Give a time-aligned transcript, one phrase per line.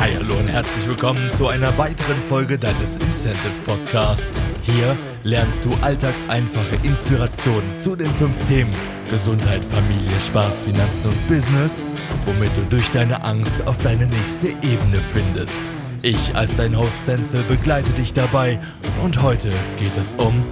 [0.00, 4.28] Hi, hallo und herzlich willkommen zu einer weiteren Folge deines Incentive Podcasts.
[4.62, 8.74] Hier lernst du alltagseinfache Inspirationen zu den fünf Themen
[9.08, 11.84] Gesundheit, Familie, Spaß, Finanzen und Business,
[12.26, 15.58] womit du durch deine Angst auf deine nächste Ebene findest.
[16.02, 18.58] Ich als dein Host Senzel begleite dich dabei
[19.02, 20.44] und heute geht es um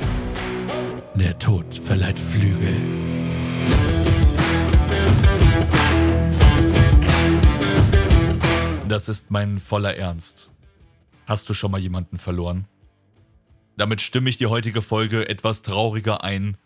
[1.14, 3.01] Der Tod verleiht Flügel.
[8.92, 10.50] Das ist mein voller Ernst.
[11.24, 12.68] Hast du schon mal jemanden verloren?
[13.78, 16.58] Damit stimme ich die heutige Folge etwas trauriger ein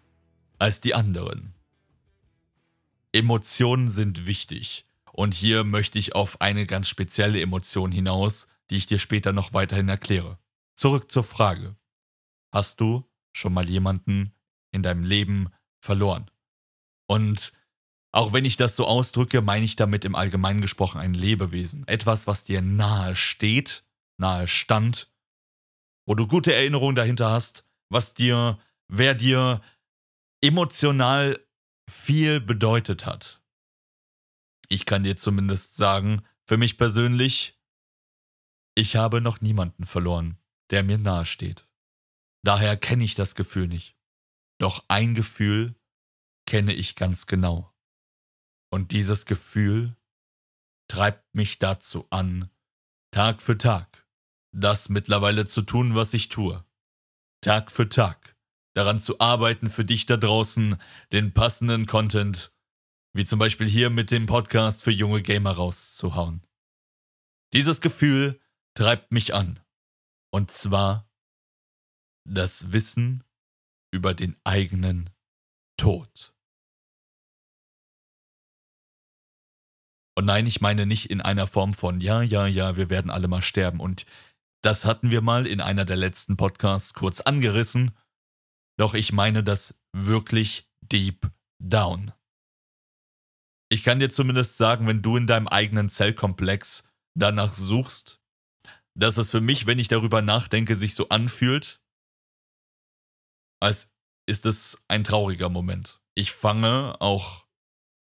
[0.58, 1.54] als die anderen.
[3.12, 8.86] Emotionen sind wichtig und hier möchte ich auf eine ganz spezielle Emotion hinaus, die ich
[8.86, 10.36] dir später noch weiterhin erkläre.
[10.74, 11.76] Zurück zur Frage.
[12.50, 14.32] Hast du schon mal jemanden
[14.72, 16.28] in deinem Leben verloren?
[17.06, 17.52] Und
[18.16, 21.86] auch wenn ich das so ausdrücke, meine ich damit im Allgemeinen gesprochen ein Lebewesen.
[21.86, 23.84] Etwas, was dir nahe steht,
[24.16, 25.12] nahe stand,
[26.06, 29.60] wo du gute Erinnerungen dahinter hast, was dir, wer dir
[30.42, 31.38] emotional
[31.90, 33.42] viel bedeutet hat.
[34.70, 37.60] Ich kann dir zumindest sagen, für mich persönlich,
[38.74, 40.38] ich habe noch niemanden verloren,
[40.70, 41.68] der mir nahe steht.
[42.42, 43.94] Daher kenne ich das Gefühl nicht.
[44.58, 45.78] Doch ein Gefühl
[46.46, 47.75] kenne ich ganz genau.
[48.76, 49.96] Und dieses Gefühl
[50.86, 52.50] treibt mich dazu an,
[53.10, 54.06] Tag für Tag
[54.52, 56.62] das mittlerweile zu tun, was ich tue.
[57.40, 58.36] Tag für Tag
[58.74, 60.76] daran zu arbeiten, für dich da draußen
[61.10, 62.52] den passenden Content,
[63.14, 66.46] wie zum Beispiel hier mit dem Podcast für junge Gamer rauszuhauen.
[67.54, 68.38] Dieses Gefühl
[68.74, 69.58] treibt mich an.
[70.30, 71.10] Und zwar
[72.28, 73.24] das Wissen
[73.90, 75.08] über den eigenen
[75.78, 76.35] Tod.
[80.16, 83.28] Und nein, ich meine nicht in einer Form von, ja, ja, ja, wir werden alle
[83.28, 83.80] mal sterben.
[83.80, 84.06] Und
[84.62, 87.94] das hatten wir mal in einer der letzten Podcasts kurz angerissen.
[88.78, 91.30] Doch ich meine das wirklich deep
[91.62, 92.12] down.
[93.68, 98.20] Ich kann dir zumindest sagen, wenn du in deinem eigenen Zellkomplex danach suchst,
[98.94, 101.82] dass es für mich, wenn ich darüber nachdenke, sich so anfühlt,
[103.60, 103.94] als
[104.26, 106.00] ist es ein trauriger Moment.
[106.14, 107.44] Ich fange auch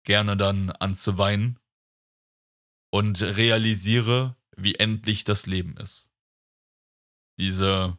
[0.06, 1.61] gerne dann an zu weinen
[2.92, 6.10] und realisiere, wie endlich das Leben ist.
[7.40, 7.98] Diese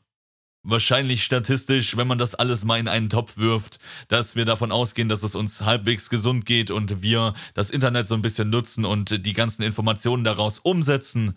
[0.63, 5.09] wahrscheinlich statistisch, wenn man das alles mal in einen Topf wirft, dass wir davon ausgehen,
[5.09, 9.27] dass es uns halbwegs gesund geht und wir das Internet so ein bisschen nutzen und
[9.27, 11.37] die ganzen Informationen daraus umsetzen,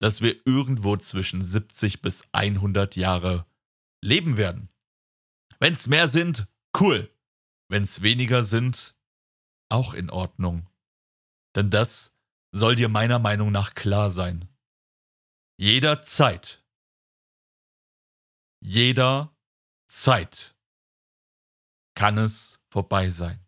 [0.00, 3.46] dass wir irgendwo zwischen 70 bis 100 Jahre
[4.02, 4.68] leben werden.
[5.60, 6.48] Wenn es mehr sind,
[6.80, 7.10] cool.
[7.68, 8.96] Wenn es weniger sind,
[9.68, 10.68] auch in Ordnung.
[11.54, 12.17] Denn das
[12.52, 14.48] soll dir meiner Meinung nach klar sein.
[15.58, 16.64] Jederzeit.
[18.60, 19.36] Jeder
[19.88, 20.56] Zeit
[21.94, 23.44] kann es vorbei sein.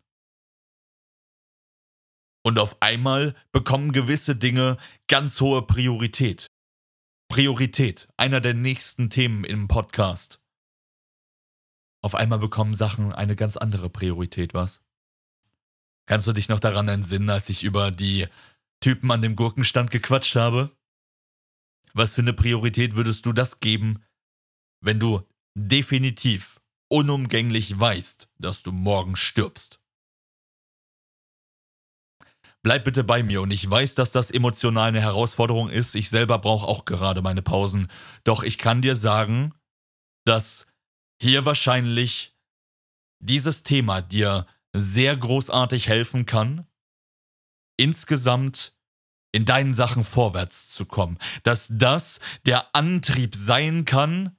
[2.43, 6.47] Und auf einmal bekommen gewisse Dinge ganz hohe Priorität.
[7.29, 10.41] Priorität, einer der nächsten Themen im Podcast.
[12.03, 14.83] Auf einmal bekommen Sachen eine ganz andere Priorität, was?
[16.07, 18.27] Kannst du dich noch daran entsinnen, als ich über die
[18.81, 20.75] Typen an dem Gurkenstand gequatscht habe?
[21.93, 24.03] Was für eine Priorität würdest du das geben,
[24.83, 25.27] wenn du
[25.57, 29.79] definitiv unumgänglich weißt, dass du morgen stirbst?
[32.63, 35.95] Bleib bitte bei mir und ich weiß, dass das emotional eine Herausforderung ist.
[35.95, 37.87] Ich selber brauche auch gerade meine Pausen.
[38.23, 39.53] Doch ich kann dir sagen,
[40.25, 40.67] dass
[41.19, 42.35] hier wahrscheinlich
[43.19, 46.67] dieses Thema dir sehr großartig helfen kann,
[47.81, 48.73] insgesamt
[49.31, 51.17] in deinen Sachen vorwärts zu kommen.
[51.43, 54.37] Dass das der Antrieb sein kann,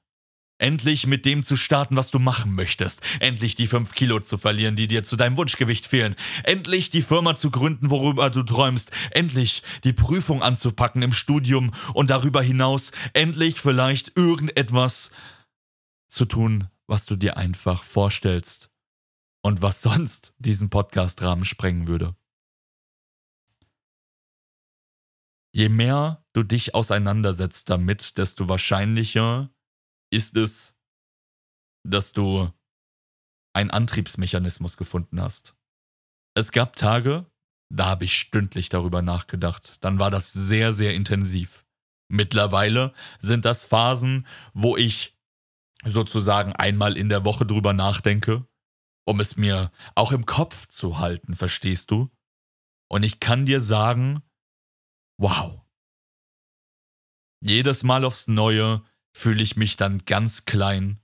[0.58, 3.00] endlich mit dem zu starten, was du machen möchtest.
[3.18, 6.14] Endlich die 5 Kilo zu verlieren, die dir zu deinem Wunschgewicht fehlen.
[6.44, 8.92] Endlich die Firma zu gründen, worüber du träumst.
[9.10, 15.10] Endlich die Prüfung anzupacken im Studium und darüber hinaus endlich vielleicht irgendetwas
[16.08, 18.70] zu tun, was du dir einfach vorstellst
[19.42, 22.14] und was sonst diesen Podcast-Rahmen sprengen würde.
[25.54, 29.50] Je mehr du dich auseinandersetzt damit, desto wahrscheinlicher
[30.10, 30.76] ist es,
[31.86, 32.50] dass du
[33.54, 35.54] einen Antriebsmechanismus gefunden hast.
[36.34, 37.30] Es gab Tage,
[37.70, 39.76] da habe ich stündlich darüber nachgedacht.
[39.82, 41.66] Dann war das sehr, sehr intensiv.
[42.08, 45.18] Mittlerweile sind das Phasen, wo ich
[45.84, 48.46] sozusagen einmal in der Woche drüber nachdenke,
[49.06, 52.10] um es mir auch im Kopf zu halten, verstehst du?
[52.88, 54.22] Und ich kann dir sagen,
[55.18, 55.62] wow,
[57.44, 61.00] jedes Mal aufs Neue fühle ich mich dann ganz klein,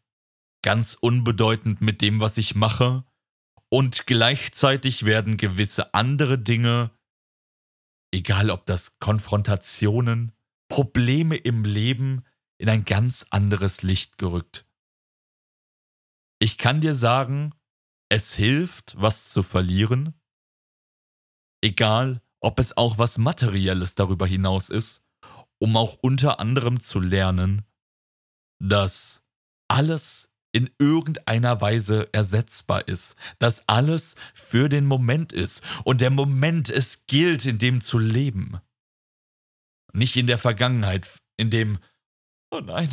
[0.62, 3.05] ganz unbedeutend mit dem, was ich mache,
[3.70, 6.90] und gleichzeitig werden gewisse andere Dinge,
[8.12, 10.32] egal ob das Konfrontationen,
[10.69, 12.25] Probleme im Leben,
[12.58, 14.64] in ein ganz anderes Licht gerückt.
[16.38, 17.52] Ich kann dir sagen,
[18.08, 20.14] es hilft, was zu verlieren,
[21.62, 25.02] egal ob es auch was Materielles darüber hinaus ist,
[25.58, 27.64] um auch unter anderem zu lernen,
[28.61, 29.25] dass
[29.69, 36.70] alles in irgendeiner Weise ersetzbar ist, dass alles für den Moment ist und der Moment
[36.70, 38.61] es gilt, in dem zu leben.
[39.93, 41.79] Nicht in der Vergangenheit, in dem,
[42.50, 42.88] oh nein,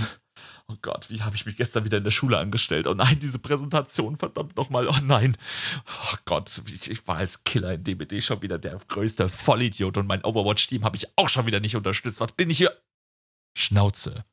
[0.68, 2.88] oh Gott, wie habe ich mich gestern wieder in der Schule angestellt?
[2.88, 5.38] Oh nein, diese Präsentation, verdammt nochmal, oh nein.
[5.88, 10.24] Oh Gott, ich, war als Killer in DBD schon wieder der größte Vollidiot und mein
[10.24, 12.20] Overwatch-Team habe ich auch schon wieder nicht unterstützt.
[12.20, 12.76] Was bin ich hier?
[13.58, 14.26] Schnauze.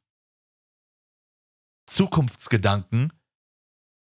[1.86, 3.12] Zukunftsgedanken.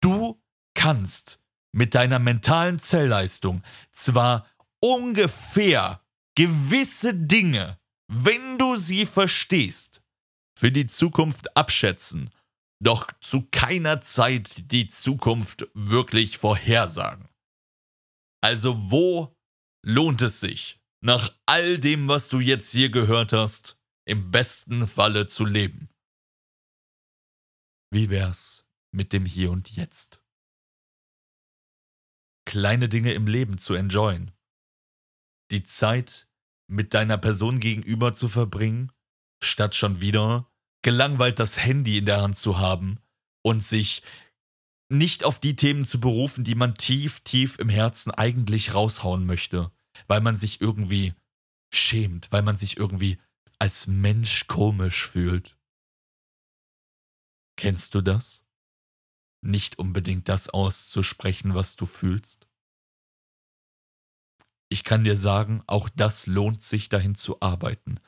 [0.01, 0.41] Du
[0.75, 1.41] kannst
[1.71, 4.47] mit deiner mentalen Zellleistung zwar
[4.79, 6.01] ungefähr
[6.35, 10.03] gewisse Dinge, wenn du sie verstehst,
[10.57, 12.31] für die Zukunft abschätzen,
[12.83, 17.30] doch zu keiner Zeit die Zukunft wirklich vorhersagen.
[18.42, 19.36] Also wo
[19.86, 23.77] lohnt es sich, nach all dem, was du jetzt hier gehört hast,
[24.07, 25.89] im besten Falle zu leben?
[27.94, 30.24] Wie wär's mit dem Hier und Jetzt?
[32.48, 34.31] Kleine Dinge im Leben zu enjoyen.
[35.51, 36.27] Die Zeit
[36.68, 38.92] mit deiner Person gegenüber zu verbringen,
[39.43, 40.49] statt schon wieder
[40.81, 42.99] gelangweilt das Handy in der Hand zu haben
[43.41, 44.03] und sich
[44.89, 49.71] nicht auf die Themen zu berufen, die man tief, tief im Herzen eigentlich raushauen möchte,
[50.07, 51.13] weil man sich irgendwie
[51.73, 53.19] schämt, weil man sich irgendwie
[53.59, 55.57] als Mensch komisch fühlt.
[57.57, 58.45] Kennst du das?
[59.41, 62.47] Nicht unbedingt das auszusprechen, was du fühlst?
[64.69, 67.99] Ich kann dir sagen, auch das lohnt sich dahin zu arbeiten.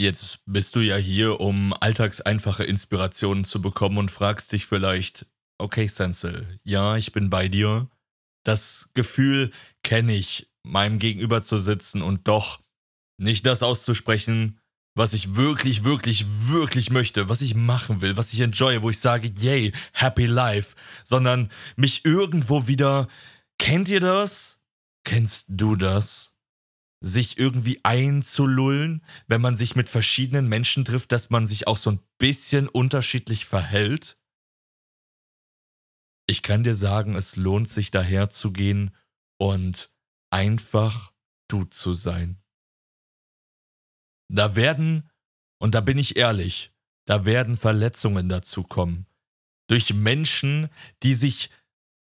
[0.00, 5.26] Jetzt bist du ja hier, um alltagseinfache Inspirationen zu bekommen und fragst dich vielleicht,
[5.58, 7.90] okay, Sensel, ja, ich bin bei dir.
[8.44, 9.50] Das Gefühl
[9.82, 12.60] kenne ich, meinem Gegenüber zu sitzen und doch
[13.18, 14.60] nicht das auszusprechen,
[14.94, 19.00] was ich wirklich, wirklich, wirklich möchte, was ich machen will, was ich enjoye, wo ich
[19.00, 23.08] sage, yay, happy life, sondern mich irgendwo wieder,
[23.58, 24.60] kennt ihr das?
[25.04, 26.37] Kennst du das?
[27.00, 31.90] Sich irgendwie einzulullen, wenn man sich mit verschiedenen Menschen trifft, dass man sich auch so
[31.90, 34.18] ein bisschen unterschiedlich verhält?
[36.26, 38.94] Ich kann dir sagen, es lohnt sich daher zu gehen
[39.38, 39.90] und
[40.30, 41.12] einfach
[41.48, 42.42] du zu sein.
[44.30, 45.08] Da werden,
[45.58, 46.72] und da bin ich ehrlich,
[47.06, 49.06] da werden Verletzungen dazu kommen.
[49.68, 50.68] Durch Menschen,
[51.02, 51.50] die sich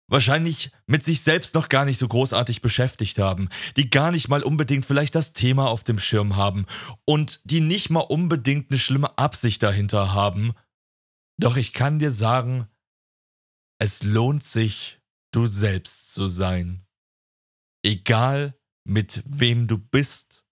[0.07, 4.43] wahrscheinlich mit sich selbst noch gar nicht so großartig beschäftigt haben, die gar nicht mal
[4.43, 6.65] unbedingt vielleicht das Thema auf dem Schirm haben
[7.05, 10.53] und die nicht mal unbedingt eine schlimme Absicht dahinter haben.
[11.37, 12.67] Doch ich kann dir sagen,
[13.79, 14.99] es lohnt sich,
[15.31, 16.85] du selbst zu sein.
[17.83, 20.45] Egal mit wem du bist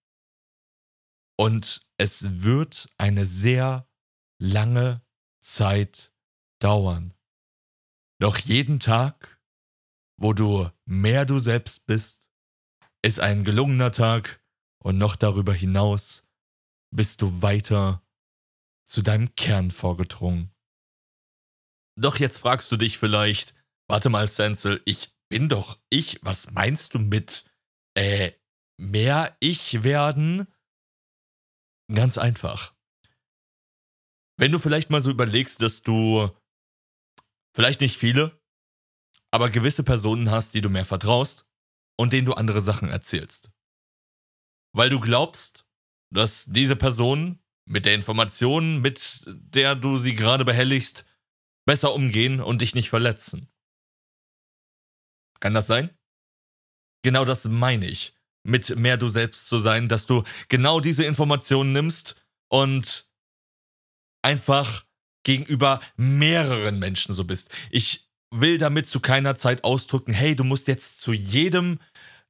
[1.36, 3.88] und es wird eine sehr
[4.38, 5.02] lange
[5.40, 6.12] Zeit
[6.60, 7.14] dauern.
[8.18, 9.35] Doch jeden Tag,
[10.16, 12.28] wo du mehr du selbst bist,
[13.02, 14.42] ist ein gelungener Tag
[14.82, 16.28] und noch darüber hinaus
[16.94, 18.02] bist du weiter
[18.88, 20.52] zu deinem Kern vorgedrungen.
[21.98, 23.54] Doch jetzt fragst du dich vielleicht,
[23.88, 27.50] warte mal, Sensel, ich bin doch ich, was meinst du mit,
[27.94, 28.32] äh,
[28.78, 30.46] mehr ich werden?
[31.92, 32.74] Ganz einfach.
[34.38, 36.30] Wenn du vielleicht mal so überlegst, dass du
[37.54, 38.38] vielleicht nicht viele,
[39.36, 41.46] aber gewisse Personen hast, die du mehr vertraust
[41.98, 43.50] und denen du andere Sachen erzählst.
[44.72, 45.66] Weil du glaubst,
[46.10, 51.06] dass diese Person mit der Information, mit der du sie gerade behelligst,
[51.66, 53.52] besser umgehen und dich nicht verletzen.
[55.40, 55.90] Kann das sein?
[57.02, 58.16] Genau das meine ich
[58.46, 63.10] mit mehr du selbst zu sein, dass du genau diese Informationen nimmst und
[64.22, 64.86] einfach
[65.24, 67.50] gegenüber mehreren Menschen so bist.
[67.70, 71.78] Ich will damit zu keiner Zeit ausdrücken, hey, du musst jetzt zu jedem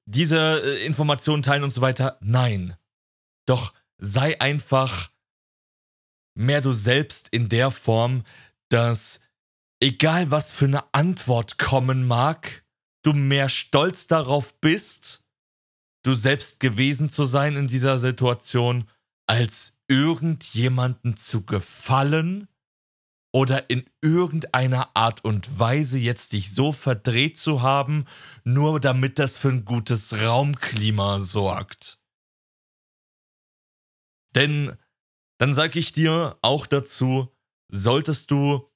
[0.05, 2.19] diese äh, Informationen teilen und so weiter.
[2.21, 2.77] Nein.
[3.47, 5.11] Doch sei einfach
[6.35, 8.25] mehr du selbst in der Form,
[8.69, 9.21] dass
[9.81, 12.65] egal was für eine Antwort kommen mag,
[13.03, 15.25] du mehr stolz darauf bist,
[16.03, 18.89] du selbst gewesen zu sein in dieser Situation,
[19.27, 22.49] als irgendjemanden zu gefallen
[23.37, 28.07] oder in irgendeiner Art und Weise jetzt dich so verdreht zu haben,
[28.45, 32.01] nur damit das für ein gutes Raumklima sorgt.
[34.35, 34.75] Denn
[35.37, 37.31] dann sage ich dir auch dazu,
[37.71, 38.71] solltest du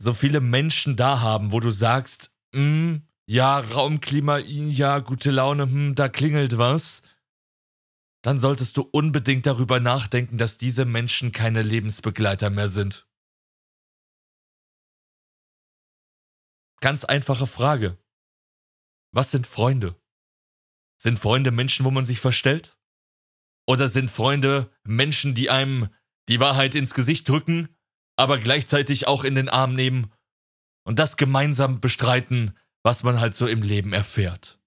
[0.00, 5.96] so viele Menschen da haben, wo du sagst, mm, ja, Raumklima, ja, gute Laune, hm,
[5.96, 7.02] da klingelt was,
[8.22, 13.09] dann solltest du unbedingt darüber nachdenken, dass diese Menschen keine Lebensbegleiter mehr sind.
[16.80, 17.98] Ganz einfache Frage.
[19.12, 20.00] Was sind Freunde?
[20.98, 22.78] Sind Freunde Menschen, wo man sich verstellt?
[23.66, 25.88] Oder sind Freunde Menschen, die einem
[26.28, 27.68] die Wahrheit ins Gesicht drücken,
[28.16, 30.12] aber gleichzeitig auch in den Arm nehmen
[30.84, 34.58] und das gemeinsam bestreiten, was man halt so im Leben erfährt?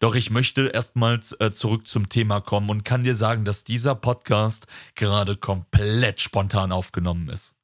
[0.00, 3.94] Doch ich möchte erstmals äh, zurück zum Thema kommen und kann dir sagen, dass dieser
[3.94, 7.56] Podcast gerade komplett spontan aufgenommen ist.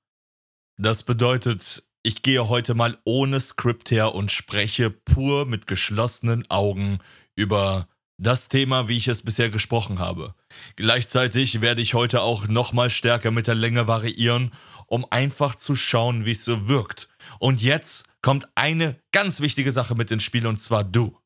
[0.76, 6.98] Das bedeutet, ich gehe heute mal ohne Skript her und spreche pur mit geschlossenen Augen
[7.36, 7.88] über
[8.18, 10.34] das Thema, wie ich es bisher gesprochen habe.
[10.76, 14.50] Gleichzeitig werde ich heute auch nochmal stärker mit der Länge variieren,
[14.86, 17.08] um einfach zu schauen, wie es so wirkt.
[17.38, 21.18] Und jetzt kommt eine ganz wichtige Sache mit ins Spiel und zwar du.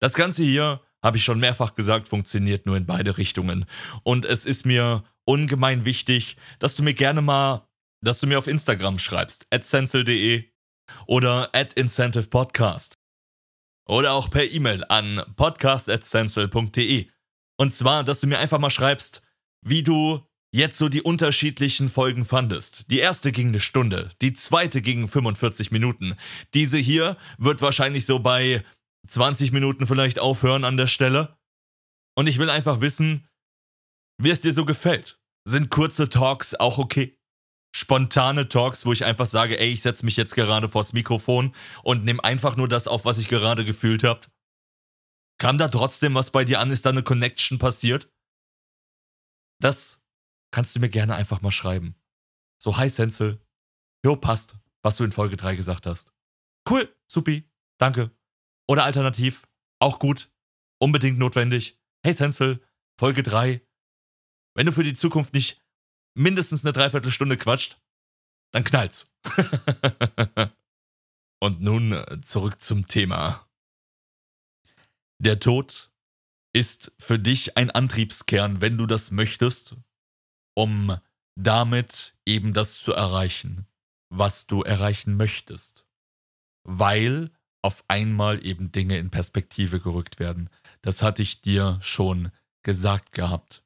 [0.00, 3.64] Das Ganze hier, habe ich schon mehrfach gesagt, funktioniert nur in beide Richtungen.
[4.02, 7.66] Und es ist mir ungemein wichtig, dass du mir gerne mal,
[8.02, 10.50] dass du mir auf Instagram schreibst, at stencil.de
[11.06, 12.94] oder at incentivepodcast.
[13.88, 17.08] Oder auch per E-Mail an podcast.stencil.de.
[17.58, 19.22] Und zwar, dass du mir einfach mal schreibst,
[19.62, 22.90] wie du jetzt so die unterschiedlichen Folgen fandest.
[22.90, 26.16] Die erste ging eine Stunde, die zweite ging 45 Minuten.
[26.54, 28.64] Diese hier wird wahrscheinlich so bei
[29.08, 31.36] 20 Minuten vielleicht aufhören an der Stelle.
[32.16, 33.28] Und ich will einfach wissen,
[34.18, 35.18] wie es dir so gefällt.
[35.44, 37.16] Sind kurze Talks auch okay?
[37.72, 42.04] Spontane Talks, wo ich einfach sage, ey, ich setze mich jetzt gerade vors Mikrofon und
[42.04, 44.22] nehme einfach nur das auf, was ich gerade gefühlt habe?
[45.38, 46.70] Kam da trotzdem was bei dir an?
[46.70, 48.12] Ist da eine Connection passiert?
[49.60, 50.02] Das
[50.52, 51.94] kannst du mir gerne einfach mal schreiben.
[52.58, 53.40] So, hi Senzel.
[54.04, 56.12] Jo, passt, was du in Folge 3 gesagt hast.
[56.68, 57.48] Cool, supi,
[57.78, 58.10] danke.
[58.68, 59.46] Oder alternativ,
[59.78, 60.30] auch gut,
[60.78, 61.78] unbedingt notwendig.
[62.02, 62.62] Hey Senzel,
[62.98, 63.60] Folge 3.
[64.54, 65.62] Wenn du für die Zukunft nicht
[66.14, 67.78] mindestens eine Dreiviertelstunde quatscht,
[68.52, 69.12] dann knallt's.
[71.40, 73.48] Und nun äh, zurück zum Thema.
[75.18, 75.90] Der Tod
[76.52, 79.76] ist für dich ein Antriebskern, wenn du das möchtest,
[80.54, 80.98] um
[81.36, 83.66] damit eben das zu erreichen,
[84.10, 85.86] was du erreichen möchtest.
[86.64, 87.30] Weil
[87.62, 90.50] auf einmal eben Dinge in Perspektive gerückt werden.
[90.82, 93.62] Das hatte ich dir schon gesagt gehabt.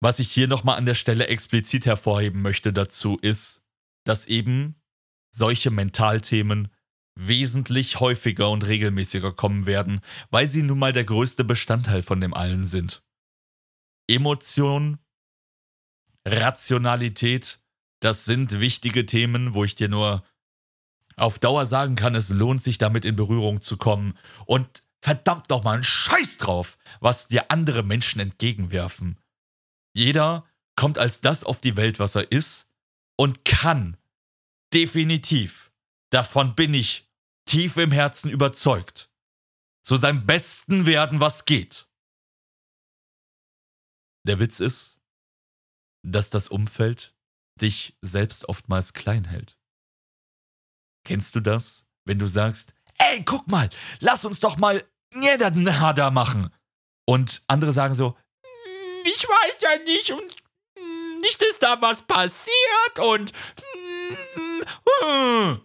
[0.00, 3.62] Was ich hier nochmal an der Stelle explizit hervorheben möchte dazu ist,
[4.04, 4.80] dass eben
[5.30, 6.68] solche Mentalthemen
[7.14, 12.32] wesentlich häufiger und regelmäßiger kommen werden, weil sie nun mal der größte Bestandteil von dem
[12.32, 13.02] allen sind.
[14.08, 14.98] Emotion,
[16.26, 17.60] Rationalität,
[18.00, 20.24] das sind wichtige Themen, wo ich dir nur
[21.16, 24.16] auf Dauer sagen kann, es lohnt sich damit in Berührung zu kommen
[24.46, 29.19] und verdammt nochmal einen Scheiß drauf, was dir andere Menschen entgegenwerfen.
[29.94, 32.68] Jeder kommt als das auf die Welt, was er ist
[33.16, 33.96] und kann
[34.72, 35.72] definitiv,
[36.10, 37.08] davon bin ich
[37.44, 39.10] tief im Herzen überzeugt,
[39.82, 41.88] zu seinem Besten werden, was geht.
[44.26, 45.00] Der Witz ist,
[46.02, 47.14] dass das Umfeld
[47.60, 49.58] dich selbst oftmals klein hält.
[51.04, 51.86] Kennst du das?
[52.06, 53.68] Wenn du sagst, ey, guck mal,
[54.00, 56.50] lass uns doch mal Nada machen.
[57.06, 58.16] Und andere sagen so,
[59.04, 60.36] ich weiß ja nicht und
[60.78, 63.32] hm, nicht, dass da was passiert und.
[65.02, 65.60] Hm,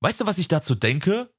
[0.00, 1.30] weißt du, was ich dazu denke?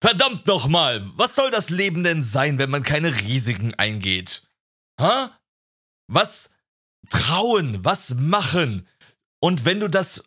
[0.00, 4.48] Verdammt nochmal, was soll das Leben denn sein, wenn man keine Risiken eingeht?
[5.00, 5.36] Ha?
[6.06, 6.50] Was
[7.10, 8.86] trauen, was machen?
[9.40, 10.22] Und wenn du das,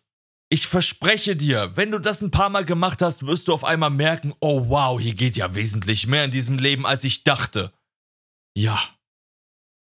[0.50, 3.90] ich verspreche dir, wenn du das ein paar Mal gemacht hast, wirst du auf einmal
[3.90, 7.72] merken, oh wow, hier geht ja wesentlich mehr in diesem Leben, als ich dachte.
[8.56, 8.80] Ja,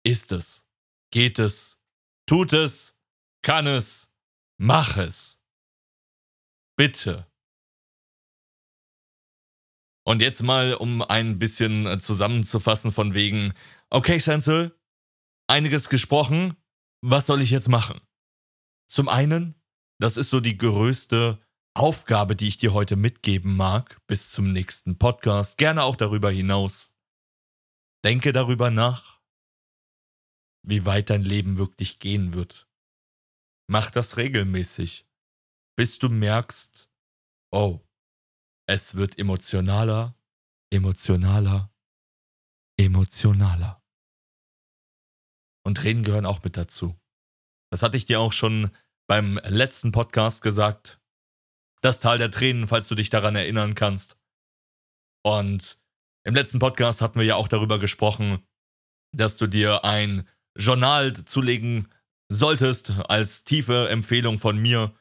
[0.04, 0.66] ist es,
[1.10, 1.80] geht es,
[2.26, 2.98] tut es,
[3.42, 4.12] kann es,
[4.58, 5.42] mach es.
[6.76, 7.26] Bitte.
[10.06, 13.52] Und jetzt mal, um ein bisschen äh, zusammenzufassen von wegen,
[13.90, 14.78] okay, Sensel,
[15.48, 16.56] einiges gesprochen,
[17.02, 18.00] was soll ich jetzt machen?
[18.90, 19.54] Zum einen,
[20.00, 21.38] das ist so die größte
[21.74, 26.94] Aufgabe, die ich dir heute mitgeben mag, bis zum nächsten Podcast, gerne auch darüber hinaus.
[28.08, 29.20] Denke darüber nach,
[30.66, 32.66] wie weit dein Leben wirklich gehen wird.
[33.70, 35.06] Mach das regelmäßig,
[35.76, 36.88] bis du merkst,
[37.50, 37.86] oh,
[38.66, 40.16] es wird emotionaler,
[40.72, 41.70] emotionaler,
[42.78, 43.84] emotionaler.
[45.66, 46.98] Und Tränen gehören auch mit dazu.
[47.70, 48.70] Das hatte ich dir auch schon
[49.06, 50.98] beim letzten Podcast gesagt.
[51.82, 54.18] Das Tal der Tränen, falls du dich daran erinnern kannst.
[55.22, 55.78] Und
[56.24, 58.42] im letzten Podcast hatten wir ja auch darüber gesprochen,
[59.16, 61.88] dass du dir ein Journal zulegen
[62.28, 64.94] solltest, als tiefe Empfehlung von mir,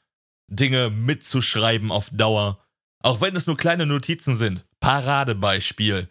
[0.50, 2.64] Dinge mitzuschreiben auf Dauer.
[3.04, 4.66] Auch wenn es nur kleine Notizen sind.
[4.80, 6.10] Paradebeispiel.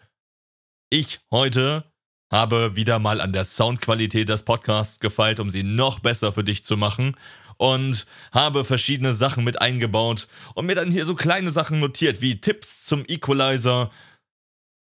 [0.89, 1.91] Ich heute
[2.31, 6.63] habe wieder mal an der Soundqualität des Podcasts gefeilt, um sie noch besser für dich
[6.63, 7.15] zu machen.
[7.57, 12.39] Und habe verschiedene Sachen mit eingebaut und mir dann hier so kleine Sachen notiert, wie
[12.39, 13.89] Tipps zum Equalizer.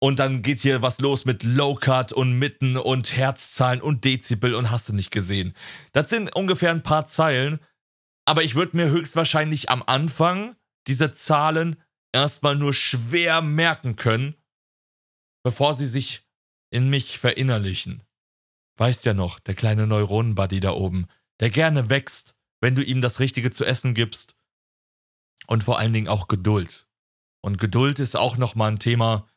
[0.01, 4.55] Und dann geht hier was los mit Low Cut und Mitten und Herzzahlen und Dezibel
[4.55, 5.55] und hast du nicht gesehen.
[5.93, 7.59] Das sind ungefähr ein paar Zeilen,
[8.25, 10.55] aber ich würde mir höchstwahrscheinlich am Anfang
[10.87, 11.77] diese Zahlen
[12.13, 14.35] erstmal nur schwer merken können,
[15.43, 16.23] bevor sie sich
[16.71, 18.03] in mich verinnerlichen.
[18.77, 21.07] Weißt ja noch, der kleine Neuronenbuddy da oben,
[21.41, 24.37] der gerne wächst, wenn du ihm das Richtige zu essen gibst.
[25.47, 26.87] Und vor allen Dingen auch Geduld.
[27.41, 29.29] Und Geduld ist auch nochmal ein Thema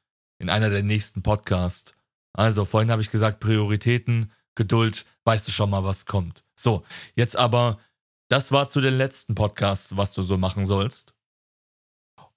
[0.41, 1.93] in einer der nächsten Podcasts.
[2.33, 6.43] Also, vorhin habe ich gesagt, Prioritäten, Geduld, weißt du schon mal, was kommt.
[6.55, 6.83] So,
[7.15, 7.79] jetzt aber,
[8.27, 11.13] das war zu den letzten Podcasts, was du so machen sollst.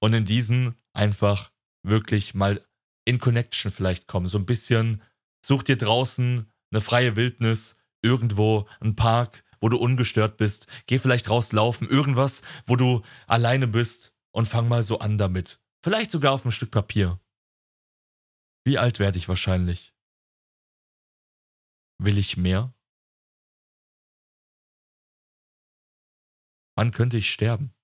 [0.01, 1.51] Und in diesen einfach
[1.83, 2.63] wirklich mal
[3.07, 4.29] in Connection vielleicht kommen.
[4.29, 5.03] So ein bisschen,
[5.45, 10.67] such dir draußen eine freie Wildnis, irgendwo ein Park, wo du ungestört bist.
[10.87, 15.59] Geh vielleicht rauslaufen, irgendwas, wo du alleine bist und fang mal so an damit.
[15.83, 17.19] Vielleicht sogar auf ein Stück Papier.
[18.67, 19.95] Wie alt werde ich wahrscheinlich?
[21.99, 22.75] Will ich mehr?
[26.75, 27.75] Wann könnte ich sterben?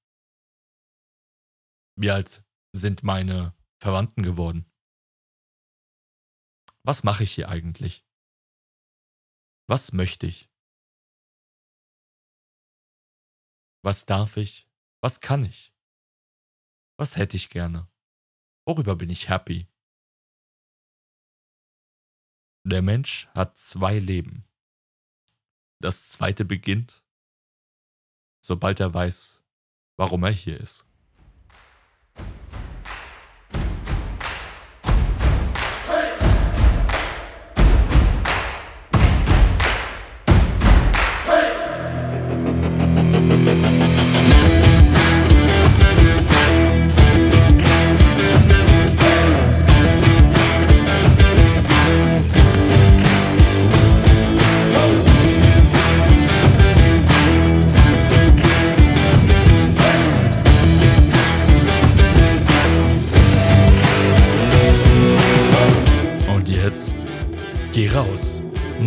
[1.96, 4.64] Wie alt sind meine Verwandten geworden?
[6.82, 8.06] Was mache ich hier eigentlich?
[9.68, 10.50] Was möchte ich?
[13.84, 14.66] Was darf ich?
[15.02, 15.74] Was kann ich?
[16.98, 17.90] Was hätte ich gerne?
[18.66, 19.68] Worüber bin ich happy?
[22.64, 24.44] Der Mensch hat zwei Leben.
[25.80, 27.02] Das zweite beginnt,
[28.44, 29.42] sobald er weiß,
[29.96, 30.86] warum er hier ist.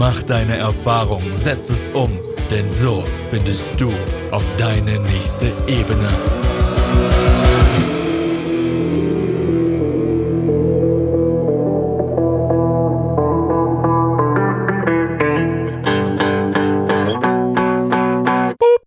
[0.03, 2.19] Mach deine Erfahrung, setz es um,
[2.51, 3.89] denn so findest du
[4.31, 6.42] auf deine nächste Ebene.